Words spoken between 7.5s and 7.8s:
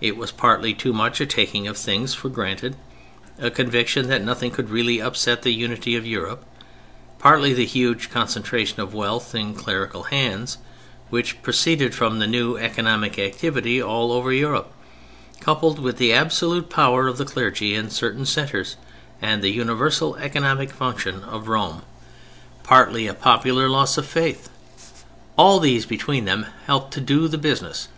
the